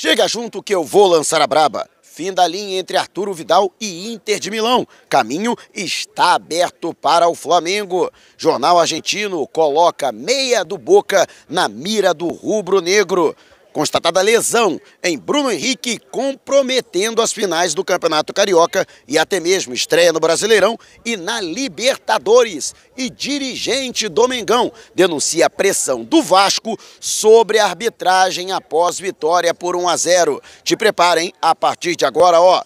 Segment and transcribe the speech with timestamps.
[0.00, 1.90] Chega junto que eu vou lançar a braba.
[2.00, 4.86] Fim da linha entre Arturo Vidal e Inter de Milão.
[5.08, 8.08] Caminho está aberto para o Flamengo.
[8.36, 13.34] Jornal argentino coloca meia do Boca na mira do rubro-negro.
[13.78, 20.12] Constatada lesão em Bruno Henrique, comprometendo as finais do Campeonato Carioca e até mesmo estreia
[20.12, 22.74] no Brasileirão e na Libertadores.
[22.96, 29.76] E dirigente do Mengão denuncia a pressão do Vasco sobre a arbitragem após vitória por
[29.76, 30.42] 1 a 0.
[30.64, 32.64] Te preparem a partir de agora, ó.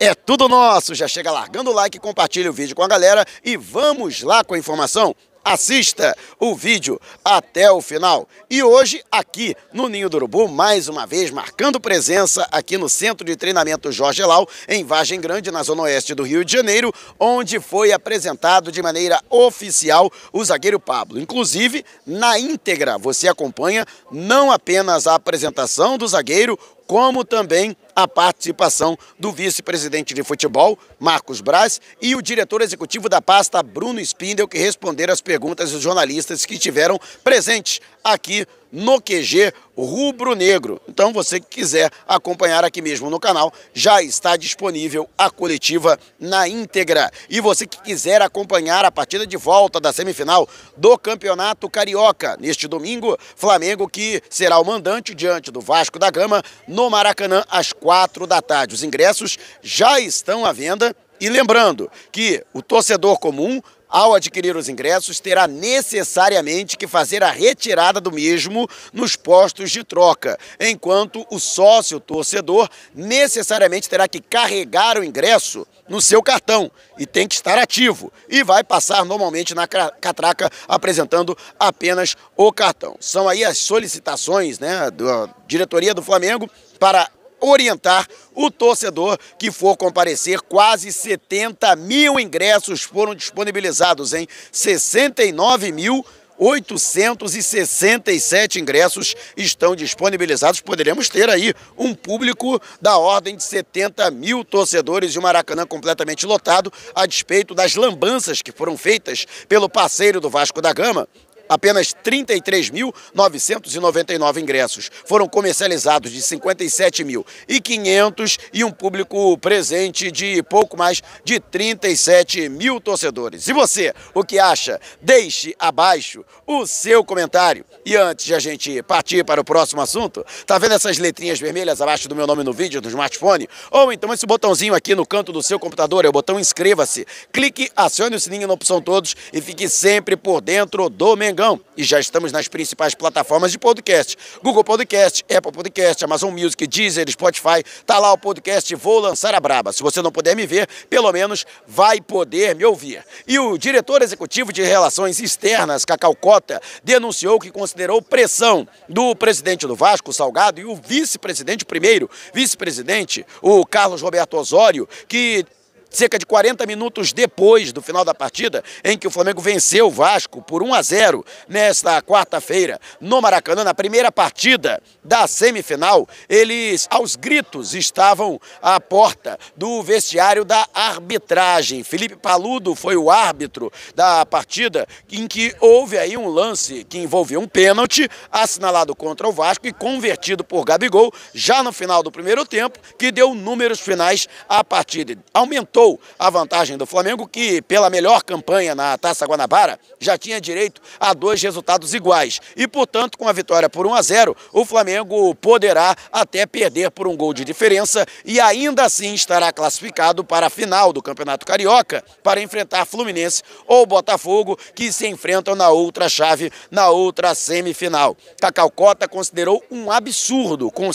[0.00, 0.92] É tudo nosso.
[0.92, 4.54] Já chega largando o like, compartilha o vídeo com a galera e vamos lá com
[4.54, 5.14] a informação.
[5.44, 8.28] Assista o vídeo até o final.
[8.48, 13.26] E hoje, aqui no Ninho do Urubu, mais uma vez marcando presença aqui no Centro
[13.26, 17.58] de Treinamento Jorge Lau, em Vargem Grande, na zona oeste do Rio de Janeiro, onde
[17.58, 21.18] foi apresentado de maneira oficial o zagueiro Pablo.
[21.18, 26.56] Inclusive, na íntegra, você acompanha não apenas a apresentação do zagueiro,
[26.92, 33.18] como também a participação do vice-presidente de futebol, Marcos Braz, e o diretor executivo da
[33.18, 39.52] pasta, Bruno Spindel, que responderam as perguntas dos jornalistas que estiveram presentes aqui no QG
[39.76, 40.80] Rubro Negro.
[40.88, 46.48] Então, você que quiser acompanhar aqui mesmo no canal, já está disponível a coletiva na
[46.48, 47.10] íntegra.
[47.28, 52.66] E você que quiser acompanhar a partida de volta da semifinal do Campeonato Carioca, neste
[52.66, 58.26] domingo, Flamengo que será o mandante diante do Vasco da Gama no Maracanã às quatro
[58.26, 58.74] da tarde.
[58.74, 60.94] Os ingressos já estão à venda.
[61.20, 63.62] E lembrando que o torcedor comum
[63.92, 69.84] ao adquirir os ingressos, terá necessariamente que fazer a retirada do mesmo nos postos de
[69.84, 77.04] troca, enquanto o sócio torcedor necessariamente terá que carregar o ingresso no seu cartão e
[77.04, 82.96] tem que estar ativo e vai passar normalmente na catraca apresentando apenas o cartão.
[82.98, 86.48] São aí as solicitações né, da diretoria do Flamengo
[86.78, 87.10] para
[87.42, 90.40] orientar o torcedor que for comparecer.
[90.40, 96.02] Quase 70 mil ingressos foram disponibilizados em 69 mil
[96.38, 100.60] 867 ingressos estão disponibilizados.
[100.60, 106.26] Poderemos ter aí um público da ordem de 70 mil torcedores de um Maracanã completamente
[106.26, 111.08] lotado, a despeito das lambanças que foram feitas pelo parceiro do Vasco da Gama,
[111.52, 121.38] Apenas 33.999 ingressos foram comercializados de 57.500 e um público presente de pouco mais de
[121.38, 123.46] 37 mil torcedores.
[123.48, 124.80] E você, o que acha?
[125.02, 127.66] Deixe abaixo o seu comentário.
[127.84, 131.82] E antes de a gente partir para o próximo assunto, tá vendo essas letrinhas vermelhas
[131.82, 133.46] abaixo do meu nome no vídeo do smartphone?
[133.70, 137.06] Ou então esse botãozinho aqui no canto do seu computador, é o botão inscreva-se.
[137.30, 141.41] Clique, acione o sininho na opção todos e fique sempre por dentro do Mengão
[141.76, 144.16] e já estamos nas principais plataformas de podcast.
[144.42, 147.64] Google Podcast, Apple Podcast, Amazon Music, Deezer, Spotify.
[147.84, 149.72] Tá lá o podcast Vou Lançar a Braba.
[149.72, 153.04] Se você não puder me ver, pelo menos vai poder me ouvir.
[153.26, 159.66] E o diretor executivo de Relações Externas, Cacau Cota, denunciou que considerou pressão do presidente
[159.66, 165.44] do Vasco, Salgado, e o vice-presidente, primeiro vice-presidente, o Carlos Roberto Osório, que
[165.92, 169.90] cerca de 40 minutos depois do final da partida, em que o Flamengo venceu o
[169.90, 176.86] Vasco por 1 a 0 nesta quarta-feira no Maracanã, na primeira partida da semifinal, eles
[176.90, 181.82] aos gritos estavam à porta do vestiário da arbitragem.
[181.82, 187.40] Felipe Paludo foi o árbitro da partida em que houve aí um lance que envolveu
[187.40, 192.46] um pênalti assinalado contra o Vasco e convertido por Gabigol já no final do primeiro
[192.46, 195.16] tempo, que deu números finais à partida.
[195.34, 195.81] Aumentou
[196.18, 201.12] a vantagem do Flamengo, que pela melhor campanha na Taça Guanabara já tinha direito a
[201.14, 202.40] dois resultados iguais.
[202.56, 207.08] E, portanto, com a vitória por 1 a 0, o Flamengo poderá até perder por
[207.08, 212.04] um gol de diferença e ainda assim estará classificado para a final do Campeonato Carioca
[212.22, 218.16] para enfrentar Fluminense ou Botafogo, que se enfrentam na outra chave, na outra semifinal.
[218.40, 220.90] Cacau Cota considerou um absurdo com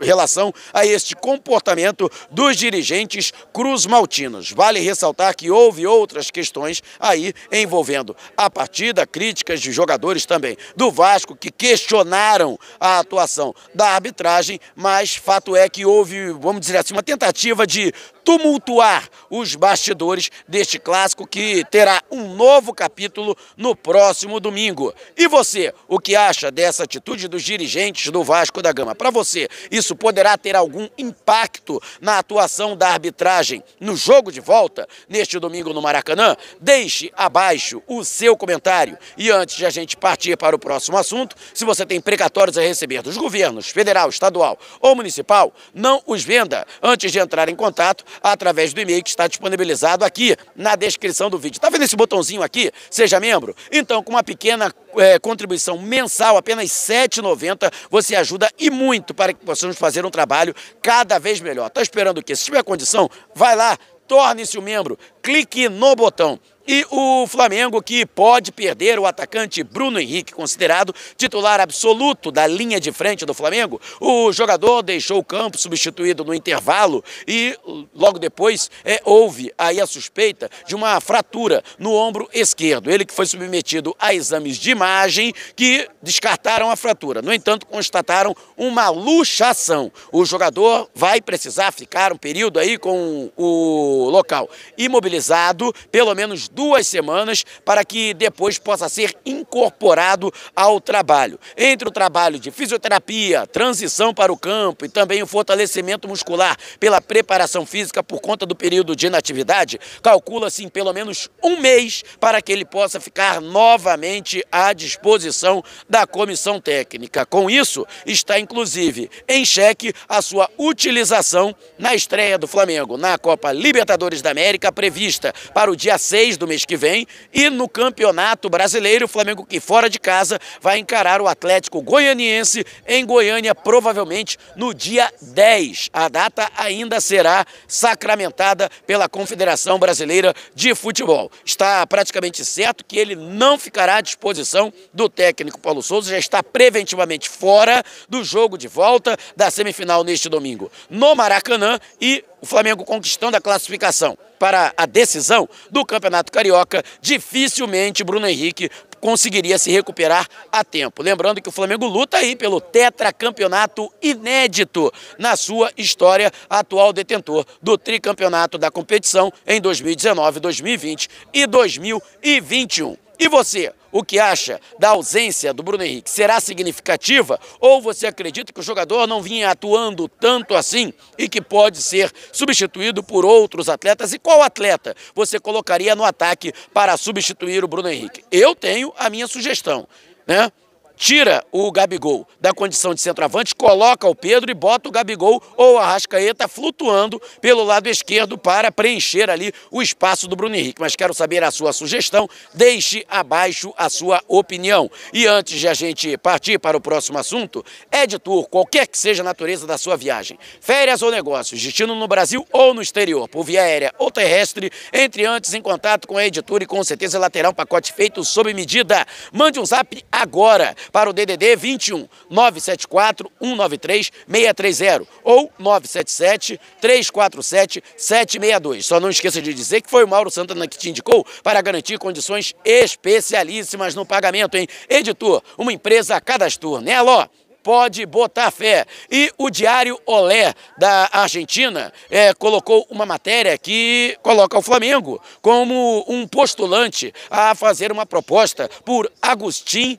[0.00, 4.23] relação a este comportamento dos dirigentes Cruz Maltino.
[4.50, 10.90] Vale ressaltar que houve outras questões aí envolvendo a partida, críticas de jogadores também do
[10.90, 16.94] Vasco que questionaram a atuação da arbitragem, mas fato é que houve, vamos dizer assim,
[16.94, 17.92] uma tentativa de
[18.24, 24.94] tumultuar os bastidores deste clássico que terá um novo capítulo no próximo domingo.
[25.16, 28.94] E você, o que acha dessa atitude dos dirigentes do Vasco da Gama?
[28.94, 34.13] Para você, isso poderá ter algum impacto na atuação da arbitragem no jogo?
[34.14, 36.36] Jogo de volta neste domingo no Maracanã?
[36.60, 38.96] Deixe abaixo o seu comentário.
[39.18, 42.62] E antes de a gente partir para o próximo assunto, se você tem precatórios a
[42.62, 48.04] receber dos governos federal, estadual ou municipal, não os venda antes de entrar em contato
[48.22, 51.56] através do e-mail que está disponibilizado aqui na descrição do vídeo.
[51.56, 52.70] Está vendo esse botãozinho aqui?
[52.88, 53.56] Seja membro?
[53.72, 59.32] Então, com uma pequena é, contribuição mensal, apenas R$ 7,90, você ajuda e muito para
[59.32, 61.66] que possamos fazer um trabalho cada vez melhor.
[61.66, 62.34] Está esperando o quê?
[62.34, 66.38] Se tiver condição, vai lá, torne-se um membro, clique no botão.
[66.66, 72.80] E o Flamengo que pode perder o atacante Bruno Henrique, considerado titular absoluto da linha
[72.80, 73.80] de frente do Flamengo.
[74.00, 77.54] O jogador deixou o campo substituído no intervalo e
[77.94, 82.90] logo depois é, houve aí a suspeita de uma fratura no ombro esquerdo.
[82.90, 87.20] Ele que foi submetido a exames de imagem que descartaram a fratura.
[87.20, 89.92] No entanto, constataram uma luxação.
[90.10, 96.86] O jogador vai precisar ficar um período aí com o local imobilizado, pelo menos duas
[96.86, 101.38] semanas para que depois possa ser incorporado ao trabalho.
[101.56, 107.00] Entre o trabalho de fisioterapia, transição para o campo e também o fortalecimento muscular pela
[107.00, 112.40] preparação física por conta do período de inatividade, calcula-se em pelo menos um mês para
[112.40, 117.26] que ele possa ficar novamente à disposição da comissão técnica.
[117.26, 123.52] Com isso, está inclusive em xeque a sua utilização na estreia do Flamengo na Copa
[123.52, 127.06] Libertadores da América, prevista para o dia 6 do do mês que vem.
[127.32, 132.64] E no Campeonato Brasileiro, o Flamengo que fora de casa vai encarar o Atlético Goianiense
[132.86, 135.90] em Goiânia, provavelmente no dia 10.
[135.92, 141.30] A data ainda será sacramentada pela Confederação Brasileira de Futebol.
[141.44, 146.42] Está praticamente certo que ele não ficará à disposição do técnico Paulo Souza, já está
[146.42, 152.84] preventivamente fora do jogo de volta da semifinal neste domingo no Maracanã e o Flamengo
[152.84, 158.70] conquistando a classificação para a decisão do Campeonato Carioca, dificilmente Bruno Henrique
[159.00, 161.02] conseguiria se recuperar a tempo.
[161.02, 167.78] Lembrando que o Flamengo luta aí pelo tetracampeonato inédito na sua história, atual detentor do
[167.78, 172.94] tricampeonato da competição em 2019, 2020 e 2021.
[173.18, 176.10] E você, o que acha da ausência do Bruno Henrique?
[176.10, 181.40] Será significativa ou você acredita que o jogador não vinha atuando tanto assim e que
[181.40, 184.12] pode ser substituído por outros atletas?
[184.12, 188.24] E qual atleta você colocaria no ataque para substituir o Bruno Henrique?
[188.32, 189.86] Eu tenho a minha sugestão,
[190.26, 190.50] né?
[190.96, 195.78] Tira o Gabigol da condição de centroavante, coloca o Pedro e bota o Gabigol ou
[195.78, 200.80] a Rascaeta flutuando pelo lado esquerdo para preencher ali o espaço do Bruno Henrique.
[200.80, 204.90] Mas quero saber a sua sugestão, deixe abaixo a sua opinião.
[205.12, 209.24] E antes de a gente partir para o próximo assunto, Editor, qualquer que seja a
[209.24, 213.62] natureza da sua viagem, férias ou negócios, destino no Brasil ou no exterior, por via
[213.62, 217.50] aérea ou terrestre, entre antes em contato com a Editor e com certeza ela terá
[217.50, 219.06] um pacote feito sob medida.
[219.32, 228.86] Mande um zap agora para o DDD 21 974 193 630 ou 977 347 762.
[228.86, 231.98] Só não esqueça de dizer que foi o Mauro Santana que te indicou para garantir
[231.98, 234.66] condições especialíssimas no pagamento, hein?
[234.88, 237.26] Editor, uma empresa cadastur, né, Alô?
[237.64, 238.84] pode botar fé.
[239.10, 246.04] E o Diário Olé da Argentina é, colocou uma matéria que coloca o Flamengo como
[246.06, 249.98] um postulante a fazer uma proposta por Agustin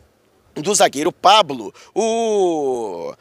[0.55, 3.15] do zagueiro Pablo, o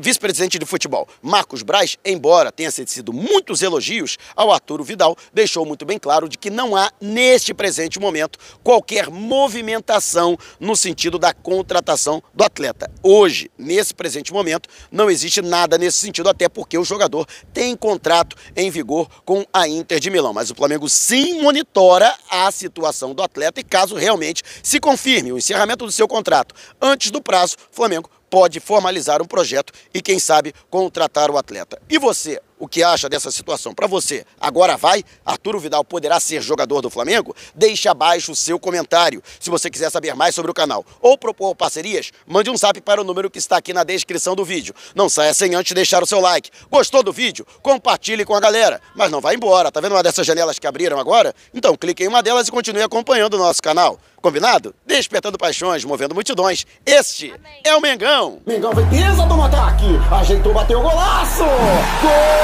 [0.00, 5.84] vice-presidente de futebol, Marcos Braz, embora tenha sido muitos elogios ao Arturo Vidal, deixou muito
[5.84, 12.22] bem claro de que não há, neste presente momento, qualquer movimentação no sentido da contratação
[12.32, 12.90] do atleta.
[13.02, 18.36] Hoje, nesse presente momento, não existe nada nesse sentido, até porque o jogador tem contrato
[18.56, 20.32] em vigor com a Inter de Milão.
[20.32, 25.38] Mas o Flamengo sim monitora a situação do atleta e caso realmente se confirme o
[25.38, 30.18] encerramento do seu contrato antes do prazo, o Flamengo pode formalizar um projeto e, quem
[30.18, 31.80] sabe, contratar o atleta.
[31.88, 33.74] E você, o que acha dessa situação?
[33.74, 35.04] Para você, agora vai?
[35.24, 37.34] Arturo Vidal poderá ser jogador do Flamengo?
[37.54, 39.22] Deixe abaixo o seu comentário.
[39.40, 43.00] Se você quiser saber mais sobre o canal ou propor parcerias, mande um zap para
[43.00, 44.74] o número que está aqui na descrição do vídeo.
[44.94, 46.50] Não saia sem antes deixar o seu like.
[46.70, 47.46] Gostou do vídeo?
[47.62, 48.80] Compartilhe com a galera.
[48.94, 49.70] Mas não vá embora.
[49.70, 51.34] Tá vendo uma dessas janelas que abriram agora?
[51.52, 53.98] Então clique em uma delas e continue acompanhando o nosso canal.
[54.20, 54.74] Combinado?
[54.86, 56.66] Despertando paixões, movendo multidões.
[56.86, 57.60] Este Amém.
[57.62, 58.40] é o Mengão.
[58.46, 59.84] Mengão foi pisa do ataque.
[60.10, 61.42] Ajeitou, bateu o golaço.
[61.42, 62.43] Gol!